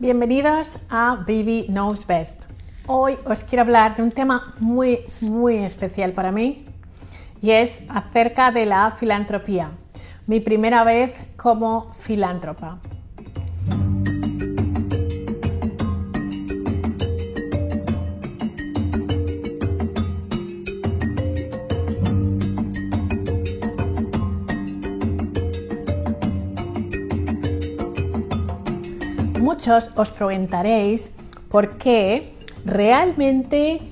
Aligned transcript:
bienvenidos 0.00 0.78
a 0.88 1.16
Baby 1.26 1.66
Knows 1.68 2.06
Best. 2.06 2.44
Hoy 2.86 3.18
os 3.26 3.44
quiero 3.44 3.60
hablar 3.60 3.96
de 3.96 4.02
un 4.02 4.10
tema 4.10 4.54
muy, 4.58 5.00
muy 5.20 5.56
especial 5.56 6.12
para 6.12 6.32
mí 6.32 6.64
y 7.42 7.50
es 7.50 7.80
acerca 7.90 8.50
de 8.50 8.64
la 8.64 8.92
filantropía. 8.92 9.72
Mi 10.26 10.40
primera 10.40 10.84
vez 10.84 11.12
como 11.36 11.92
filántropa. 11.98 12.78
Muchos 29.60 29.90
os 29.94 30.10
preguntaréis 30.10 31.10
por 31.50 31.76
qué 31.76 32.32
realmente 32.64 33.82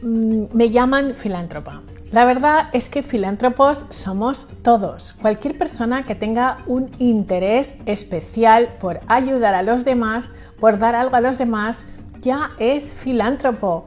mm, 0.00 0.44
me 0.52 0.70
llaman 0.70 1.16
filántropa. 1.16 1.82
La 2.12 2.24
verdad 2.24 2.68
es 2.72 2.88
que 2.88 3.02
filántropos 3.02 3.86
somos 3.90 4.46
todos. 4.62 5.14
Cualquier 5.20 5.58
persona 5.58 6.04
que 6.04 6.14
tenga 6.14 6.58
un 6.68 6.92
interés 7.00 7.74
especial 7.86 8.76
por 8.80 9.00
ayudar 9.08 9.56
a 9.56 9.64
los 9.64 9.84
demás, 9.84 10.30
por 10.60 10.78
dar 10.78 10.94
algo 10.94 11.16
a 11.16 11.20
los 11.20 11.38
demás, 11.38 11.86
ya 12.20 12.50
es 12.60 12.92
filántropo. 12.92 13.86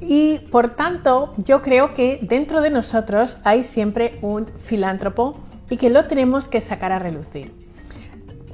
Y 0.00 0.38
por 0.50 0.76
tanto, 0.76 1.34
yo 1.36 1.60
creo 1.60 1.92
que 1.92 2.20
dentro 2.22 2.62
de 2.62 2.70
nosotros 2.70 3.36
hay 3.44 3.64
siempre 3.64 4.18
un 4.22 4.46
filántropo 4.46 5.36
y 5.68 5.76
que 5.76 5.90
lo 5.90 6.06
tenemos 6.06 6.48
que 6.48 6.62
sacar 6.62 6.90
a 6.90 6.98
relucir. 6.98 7.69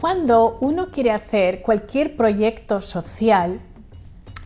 Cuando 0.00 0.58
uno 0.60 0.90
quiere 0.90 1.10
hacer 1.10 1.62
cualquier 1.62 2.16
proyecto 2.16 2.82
social, 2.82 3.58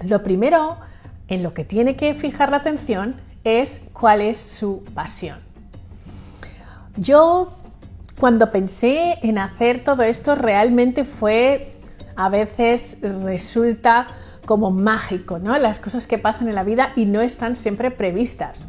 lo 0.09 0.23
primero 0.23 0.79
en 1.27 1.43
lo 1.43 1.55
que 1.55 1.65
tiene 1.65 1.97
que 1.97 2.15
fijar 2.15 2.51
la 2.51 2.59
atención 2.59 3.17
es 3.43 3.81
cuál 3.93 4.21
es 4.21 4.39
su 4.39 4.85
pasión. 4.95 5.39
Yo 6.97 7.53
cuando 8.19 8.53
pensé 8.53 9.19
en 9.23 9.39
hacer 9.39 9.83
todo 9.83 10.05
esto 10.05 10.37
realmente 10.37 11.05
fue, 11.05 11.75
a 12.15 12.29
veces 12.29 12.99
resulta 13.01 14.07
como 14.47 14.71
mágico, 14.71 15.39
¿no? 15.39 15.59
Las 15.59 15.81
cosas 15.81 16.07
que 16.07 16.19
pasan 16.19 16.49
en 16.49 16.55
la 16.55 16.65
vida 16.65 16.93
y 16.95 17.07
no 17.07 17.23
están 17.23 17.57
siempre 17.57 17.91
previstas. 17.91 18.69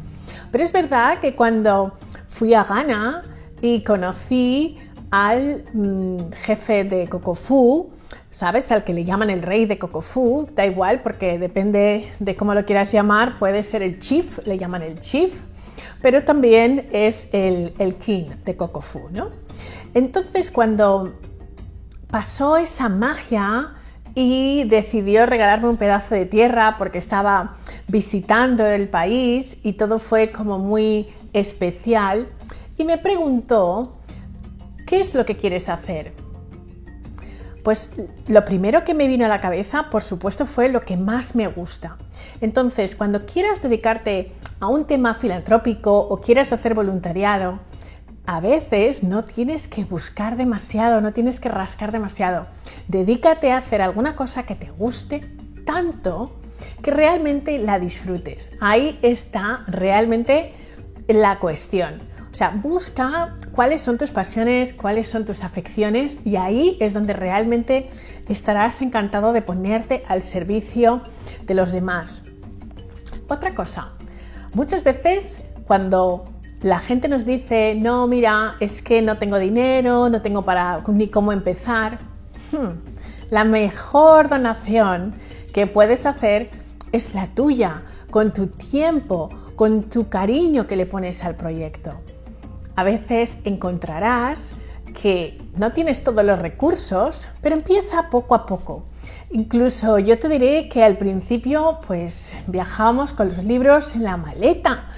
Pero 0.50 0.64
es 0.64 0.72
verdad 0.72 1.18
que 1.20 1.34
cuando 1.36 1.96
fui 2.26 2.54
a 2.54 2.64
Ghana 2.64 3.22
y 3.60 3.82
conocí 3.82 4.78
al 5.12 5.62
mm, 5.74 6.32
jefe 6.42 6.84
de 6.84 7.06
Cocofu, 7.06 7.90
¿sabes? 8.30 8.72
Al 8.72 8.82
que 8.82 8.94
le 8.94 9.04
llaman 9.04 9.28
el 9.28 9.42
rey 9.42 9.66
de 9.66 9.78
Cocofu, 9.78 10.48
da 10.54 10.64
igual 10.64 11.02
porque 11.02 11.38
depende 11.38 12.10
de 12.18 12.34
cómo 12.34 12.54
lo 12.54 12.64
quieras 12.64 12.90
llamar, 12.92 13.38
puede 13.38 13.62
ser 13.62 13.82
el 13.82 14.00
chief, 14.00 14.44
le 14.46 14.56
llaman 14.56 14.80
el 14.80 15.00
chief, 15.00 15.34
pero 16.00 16.24
también 16.24 16.88
es 16.92 17.28
el, 17.32 17.74
el 17.78 17.96
king 17.96 18.24
de 18.46 18.56
Cocofu, 18.56 19.10
¿no? 19.12 19.28
Entonces 19.92 20.50
cuando 20.50 21.12
pasó 22.10 22.56
esa 22.56 22.88
magia 22.88 23.74
y 24.14 24.64
decidió 24.64 25.26
regalarme 25.26 25.68
un 25.68 25.76
pedazo 25.76 26.14
de 26.14 26.24
tierra 26.24 26.76
porque 26.78 26.96
estaba 26.96 27.56
visitando 27.86 28.66
el 28.66 28.88
país 28.88 29.58
y 29.62 29.74
todo 29.74 29.98
fue 29.98 30.30
como 30.30 30.58
muy 30.58 31.08
especial 31.34 32.28
y 32.78 32.84
me 32.84 32.96
preguntó 32.96 33.98
¿Qué 34.92 35.00
es 35.00 35.14
lo 35.14 35.24
que 35.24 35.36
quieres 35.36 35.70
hacer? 35.70 36.12
Pues 37.64 37.88
lo 38.28 38.44
primero 38.44 38.84
que 38.84 38.92
me 38.92 39.08
vino 39.08 39.24
a 39.24 39.28
la 39.28 39.40
cabeza, 39.40 39.88
por 39.88 40.02
supuesto, 40.02 40.44
fue 40.44 40.68
lo 40.68 40.82
que 40.82 40.98
más 40.98 41.34
me 41.34 41.46
gusta. 41.46 41.96
Entonces, 42.42 42.94
cuando 42.94 43.24
quieras 43.24 43.62
dedicarte 43.62 44.32
a 44.60 44.66
un 44.66 44.86
tema 44.86 45.14
filantrópico 45.14 45.98
o 45.98 46.18
quieras 46.18 46.52
hacer 46.52 46.74
voluntariado, 46.74 47.60
a 48.26 48.40
veces 48.40 49.02
no 49.02 49.24
tienes 49.24 49.66
que 49.66 49.86
buscar 49.86 50.36
demasiado, 50.36 51.00
no 51.00 51.14
tienes 51.14 51.40
que 51.40 51.48
rascar 51.48 51.90
demasiado. 51.90 52.44
Dedícate 52.86 53.50
a 53.50 53.56
hacer 53.56 53.80
alguna 53.80 54.14
cosa 54.14 54.42
que 54.42 54.56
te 54.56 54.70
guste 54.72 55.20
tanto 55.64 56.38
que 56.82 56.90
realmente 56.90 57.56
la 57.56 57.78
disfrutes. 57.78 58.52
Ahí 58.60 58.98
está 59.00 59.64
realmente 59.68 60.52
la 61.08 61.38
cuestión. 61.38 62.11
O 62.32 62.34
sea, 62.34 62.48
busca 62.48 63.36
cuáles 63.52 63.82
son 63.82 63.98
tus 63.98 64.10
pasiones, 64.10 64.72
cuáles 64.72 65.06
son 65.06 65.26
tus 65.26 65.44
afecciones 65.44 66.24
y 66.24 66.36
ahí 66.36 66.78
es 66.80 66.94
donde 66.94 67.12
realmente 67.12 67.90
estarás 68.26 68.80
encantado 68.80 69.34
de 69.34 69.42
ponerte 69.42 70.02
al 70.08 70.22
servicio 70.22 71.02
de 71.46 71.52
los 71.52 71.72
demás. 71.72 72.22
Otra 73.28 73.54
cosa, 73.54 73.90
muchas 74.54 74.82
veces 74.82 75.42
cuando 75.66 76.24
la 76.62 76.78
gente 76.78 77.06
nos 77.06 77.26
dice, 77.26 77.74
no, 77.74 78.06
mira, 78.06 78.54
es 78.60 78.80
que 78.80 79.02
no 79.02 79.18
tengo 79.18 79.38
dinero, 79.38 80.08
no 80.08 80.22
tengo 80.22 80.42
para 80.42 80.82
ni 80.88 81.08
cómo 81.08 81.32
empezar, 81.32 81.98
hmm, 82.52 83.30
la 83.30 83.44
mejor 83.44 84.30
donación 84.30 85.14
que 85.52 85.66
puedes 85.66 86.06
hacer 86.06 86.48
es 86.92 87.12
la 87.14 87.26
tuya, 87.26 87.82
con 88.10 88.32
tu 88.32 88.46
tiempo, 88.46 89.28
con 89.54 89.82
tu 89.84 90.08
cariño 90.08 90.66
que 90.66 90.76
le 90.76 90.86
pones 90.86 91.24
al 91.24 91.36
proyecto 91.36 92.00
a 92.76 92.84
veces 92.84 93.38
encontrarás 93.44 94.50
que 95.00 95.38
no 95.56 95.72
tienes 95.72 96.04
todos 96.04 96.24
los 96.24 96.38
recursos, 96.38 97.28
pero 97.40 97.56
empieza 97.56 98.10
poco 98.10 98.34
a 98.34 98.46
poco. 98.46 98.84
Incluso 99.30 99.98
yo 99.98 100.18
te 100.18 100.28
diré 100.28 100.68
que 100.68 100.84
al 100.84 100.98
principio 100.98 101.78
pues 101.86 102.36
viajamos 102.46 103.12
con 103.12 103.28
los 103.28 103.42
libros 103.44 103.94
en 103.94 104.04
la 104.04 104.16
maleta 104.16 104.88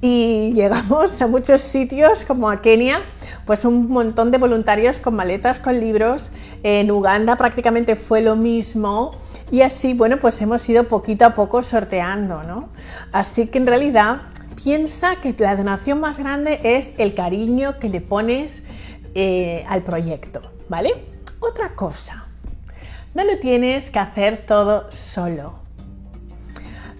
y 0.00 0.52
llegamos 0.54 1.20
a 1.20 1.26
muchos 1.26 1.60
sitios 1.60 2.24
como 2.24 2.50
a 2.50 2.60
Kenia, 2.62 3.00
pues 3.44 3.64
un 3.64 3.88
montón 3.88 4.30
de 4.30 4.38
voluntarios 4.38 4.98
con 4.98 5.14
maletas 5.14 5.60
con 5.60 5.78
libros. 5.78 6.32
En 6.62 6.90
Uganda 6.90 7.36
prácticamente 7.36 7.96
fue 7.96 8.22
lo 8.22 8.34
mismo 8.34 9.12
y 9.50 9.60
así, 9.60 9.92
bueno, 9.92 10.16
pues 10.16 10.40
hemos 10.40 10.66
ido 10.68 10.84
poquito 10.84 11.26
a 11.26 11.34
poco 11.34 11.62
sorteando, 11.62 12.42
¿no? 12.42 12.70
Así 13.12 13.48
que 13.48 13.58
en 13.58 13.66
realidad 13.66 14.22
piensa 14.62 15.16
que 15.16 15.34
la 15.38 15.56
donación 15.56 16.00
más 16.00 16.18
grande 16.18 16.60
es 16.62 16.92
el 16.98 17.14
cariño 17.14 17.78
que 17.78 17.88
le 17.88 18.00
pones 18.00 18.62
eh, 19.14 19.64
al 19.68 19.82
proyecto, 19.82 20.40
¿vale? 20.68 21.04
Otra 21.40 21.74
cosa, 21.74 22.26
no 23.14 23.24
lo 23.24 23.38
tienes 23.38 23.90
que 23.90 23.98
hacer 23.98 24.44
todo 24.46 24.90
solo. 24.90 25.62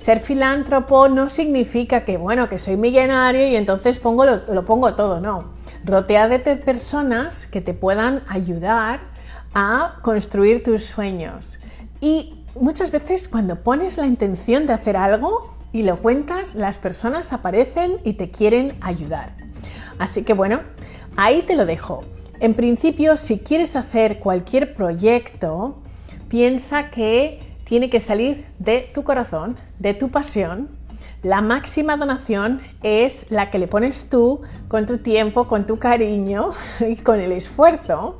Ser 0.02 0.18
filántropo 0.18 1.08
no 1.08 1.28
significa 1.28 2.04
que, 2.04 2.16
bueno, 2.16 2.48
que 2.48 2.58
soy 2.58 2.76
millonario 2.76 3.46
y 3.46 3.54
entonces 3.54 4.00
pongo 4.00 4.24
lo, 4.24 4.64
pongo 4.64 4.94
todo, 4.94 5.20
no. 5.20 5.52
Rodeate 5.84 6.38
de 6.38 6.56
personas 6.56 7.46
que 7.46 7.60
te 7.60 7.72
puedan 7.72 8.24
ayudar 8.28 9.00
a 9.54 9.98
construir 10.02 10.64
tus 10.64 10.84
sueños. 10.84 11.60
Y 12.00 12.44
muchas 12.60 12.90
veces 12.90 13.28
cuando 13.28 13.62
pones 13.62 13.96
la 13.96 14.06
intención 14.06 14.66
de 14.66 14.72
hacer 14.72 14.96
algo, 14.96 15.54
y 15.72 15.82
lo 15.82 15.96
cuentas, 15.98 16.54
las 16.54 16.78
personas 16.78 17.32
aparecen 17.32 17.98
y 18.04 18.14
te 18.14 18.30
quieren 18.30 18.74
ayudar. 18.80 19.32
Así 19.98 20.22
que 20.22 20.34
bueno, 20.34 20.60
ahí 21.16 21.42
te 21.42 21.56
lo 21.56 21.66
dejo. 21.66 22.04
En 22.40 22.54
principio, 22.54 23.16
si 23.16 23.38
quieres 23.38 23.76
hacer 23.76 24.18
cualquier 24.18 24.74
proyecto, 24.74 25.80
piensa 26.28 26.90
que 26.90 27.40
tiene 27.64 27.88
que 27.88 28.00
salir 28.00 28.44
de 28.58 28.90
tu 28.92 29.04
corazón, 29.04 29.56
de 29.78 29.94
tu 29.94 30.10
pasión. 30.10 30.68
La 31.22 31.40
máxima 31.40 31.96
donación 31.96 32.60
es 32.82 33.30
la 33.30 33.50
que 33.50 33.58
le 33.58 33.68
pones 33.68 34.10
tú 34.10 34.42
con 34.68 34.86
tu 34.86 34.98
tiempo, 34.98 35.46
con 35.46 35.66
tu 35.66 35.78
cariño 35.78 36.50
y 36.80 36.96
con 36.96 37.20
el 37.20 37.32
esfuerzo. 37.32 38.18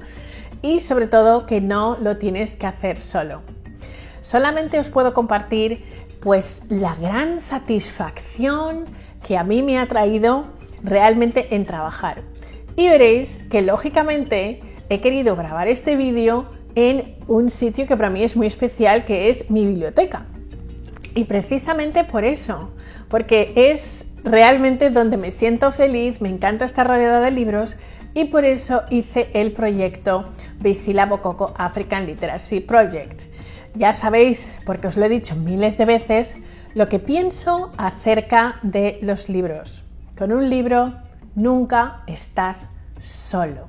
Y 0.62 0.80
sobre 0.80 1.08
todo 1.08 1.46
que 1.46 1.60
no 1.60 1.98
lo 2.00 2.16
tienes 2.16 2.54
que 2.54 2.66
hacer 2.66 2.96
solo. 2.96 3.42
Solamente 4.20 4.78
os 4.78 4.88
puedo 4.88 5.12
compartir 5.12 5.84
pues 6.22 6.62
la 6.68 6.94
gran 6.94 7.40
satisfacción 7.40 8.84
que 9.26 9.36
a 9.36 9.44
mí 9.44 9.62
me 9.62 9.78
ha 9.78 9.86
traído 9.86 10.46
realmente 10.82 11.54
en 11.54 11.64
trabajar. 11.64 12.22
Y 12.76 12.88
veréis 12.88 13.38
que 13.50 13.60
lógicamente 13.62 14.60
he 14.88 15.00
querido 15.00 15.36
grabar 15.36 15.68
este 15.68 15.96
vídeo 15.96 16.46
en 16.74 17.16
un 17.26 17.50
sitio 17.50 17.86
que 17.86 17.96
para 17.96 18.08
mí 18.08 18.22
es 18.22 18.36
muy 18.36 18.46
especial, 18.46 19.04
que 19.04 19.28
es 19.28 19.50
mi 19.50 19.66
biblioteca. 19.66 20.26
Y 21.14 21.24
precisamente 21.24 22.04
por 22.04 22.24
eso, 22.24 22.70
porque 23.08 23.52
es 23.54 24.06
realmente 24.24 24.90
donde 24.90 25.16
me 25.16 25.30
siento 25.30 25.72
feliz, 25.72 26.20
me 26.20 26.28
encanta 26.28 26.64
estar 26.64 26.86
rodeada 26.86 27.20
de 27.20 27.30
libros 27.30 27.76
y 28.14 28.26
por 28.26 28.44
eso 28.44 28.82
hice 28.90 29.28
el 29.34 29.52
proyecto 29.52 30.24
Visila 30.60 31.06
Bococo 31.06 31.52
African 31.56 32.06
Literacy 32.06 32.60
Project. 32.60 33.31
Ya 33.74 33.92
sabéis, 33.92 34.54
porque 34.66 34.86
os 34.88 34.96
lo 34.96 35.06
he 35.06 35.08
dicho 35.08 35.34
miles 35.34 35.78
de 35.78 35.86
veces, 35.86 36.34
lo 36.74 36.88
que 36.88 36.98
pienso 36.98 37.70
acerca 37.78 38.58
de 38.62 38.98
los 39.02 39.28
libros. 39.28 39.82
Con 40.16 40.30
un 40.30 40.50
libro 40.50 40.94
nunca 41.34 41.98
estás 42.06 42.68
solo. 43.00 43.68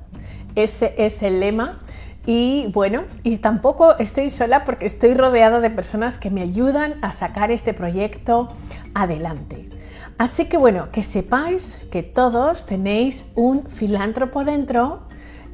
Ese 0.54 0.94
es 0.98 1.22
el 1.22 1.40
lema 1.40 1.78
Y 2.26 2.70
bueno, 2.72 3.04
y 3.22 3.36
tampoco 3.36 3.98
estoy 3.98 4.30
sola 4.30 4.64
porque 4.64 4.86
estoy 4.86 5.12
rodeada 5.12 5.60
de 5.60 5.68
personas 5.68 6.16
que 6.16 6.30
me 6.30 6.40
ayudan 6.40 6.94
a 7.02 7.12
sacar 7.12 7.50
este 7.50 7.74
proyecto 7.74 8.48
adelante. 8.94 9.68
Así 10.16 10.46
que 10.46 10.56
bueno, 10.56 10.90
que 10.90 11.02
sepáis 11.02 11.76
que 11.90 12.02
todos 12.02 12.64
tenéis 12.64 13.26
un 13.34 13.66
filántropo 13.66 14.44
dentro 14.44 15.02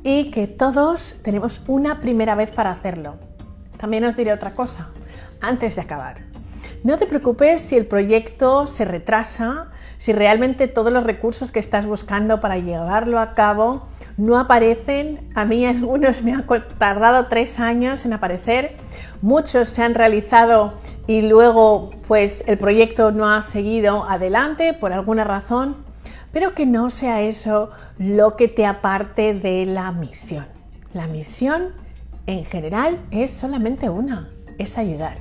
y 0.05 0.31
que 0.31 0.47
todos 0.47 1.17
tenemos 1.25 1.61
una 1.67 1.99
primera 1.99 2.37
vez 2.37 2.53
para 2.53 2.71
hacerlo. 2.71 3.30
También 3.81 4.05
os 4.05 4.17
diré 4.17 4.33
otra 4.33 4.51
cosa 4.53 4.91
antes 5.41 5.77
de 5.77 5.83
acabar. 5.83 6.17
No 6.85 6.99
te 6.99 7.07
preocupes 7.07 7.63
si 7.63 7.77
el 7.77 7.87
proyecto 7.87 8.67
se 8.67 8.85
retrasa, 8.85 9.69
si 9.99 10.13
realmente 10.13 10.69
todos 10.69 10.93
los 10.93 11.05
recursos 11.05 11.51
que 11.51 11.59
estás 11.59 11.87
buscando 11.87 12.41
para 12.41 12.59
llevarlo 12.59 13.19
a 13.19 13.35
cabo 13.35 13.89
no 14.17 14.39
aparecen. 14.39 15.21
A 15.35 15.45
mí 15.45 15.65
algunos 15.65 16.23
me 16.23 16.35
han 16.35 16.47
tardado 16.79 17.27
tres 17.27 17.59
años 17.59 18.05
en 18.05 18.13
aparecer, 18.13 18.77
muchos 19.23 19.71
se 19.71 19.83
han 19.83 19.95
realizado 19.95 20.75
y 21.07 21.23
luego 21.23 21.91
pues 22.07 22.45
el 22.47 22.59
proyecto 22.59 23.13
no 23.13 23.29
ha 23.29 23.41
seguido 23.43 24.05
adelante 24.09 24.75
por 24.75 24.93
alguna 24.93 25.25
razón, 25.25 25.77
pero 26.33 26.55
que 26.55 26.67
no 26.67 26.91
sea 26.91 27.23
eso 27.23 27.71
lo 27.99 28.37
que 28.37 28.49
te 28.49 28.67
aparte 28.67 29.35
de 29.35 29.65
la 29.67 29.91
misión. 29.93 30.47
La 30.93 31.07
misión 31.07 31.75
en 32.27 32.45
general 32.45 32.99
es 33.11 33.31
solamente 33.31 33.89
una, 33.89 34.31
es 34.59 34.79
ayudar. 34.79 35.19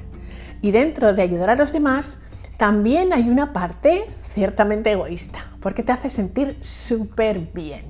Y 0.61 0.71
dentro 0.71 1.13
de 1.13 1.21
ayudar 1.21 1.49
a 1.49 1.55
los 1.55 1.71
demás, 1.71 2.17
también 2.57 3.13
hay 3.13 3.29
una 3.29 3.53
parte 3.53 4.03
ciertamente 4.33 4.91
egoísta, 4.91 5.39
porque 5.61 5.83
te 5.83 5.91
hace 5.91 6.09
sentir 6.09 6.57
súper 6.61 7.39
bien. 7.53 7.85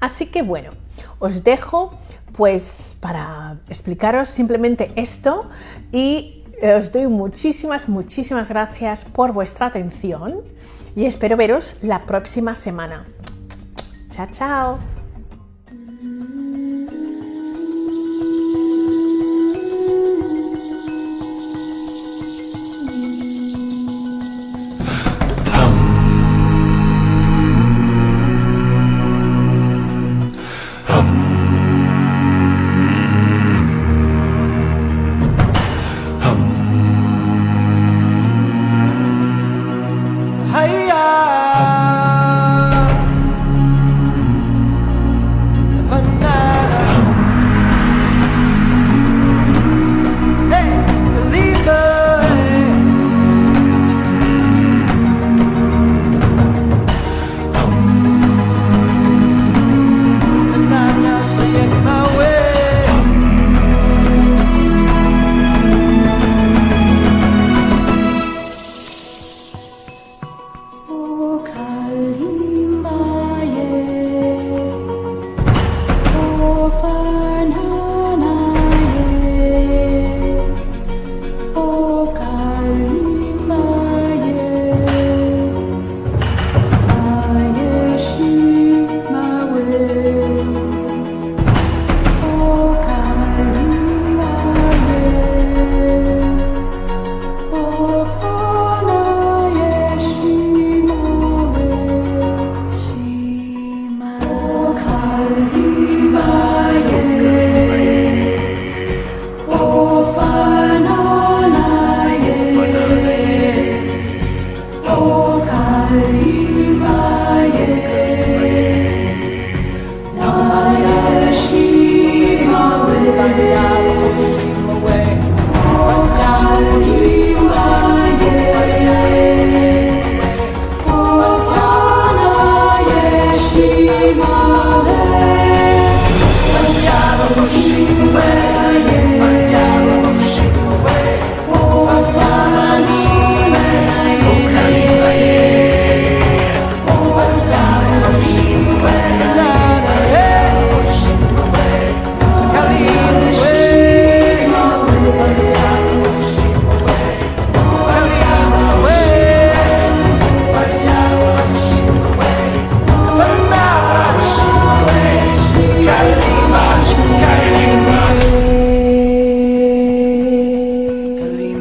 Así 0.00 0.26
que 0.26 0.42
bueno, 0.42 0.72
os 1.18 1.44
dejo 1.44 1.98
pues 2.36 2.96
para 3.00 3.58
explicaros 3.68 4.28
simplemente 4.28 4.92
esto 4.96 5.48
y 5.92 6.42
eh, 6.60 6.74
os 6.74 6.92
doy 6.92 7.06
muchísimas, 7.06 7.88
muchísimas 7.88 8.48
gracias 8.48 9.04
por 9.04 9.32
vuestra 9.32 9.66
atención 9.66 10.40
y 10.96 11.06
espero 11.06 11.36
veros 11.36 11.76
la 11.82 12.02
próxima 12.02 12.54
semana. 12.54 13.04
Chao, 14.10 14.28
chao. 14.30 14.93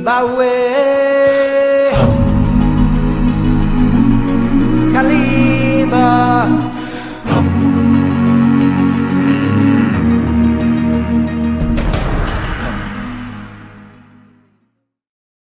by 0.03 0.22
way 0.36 0.92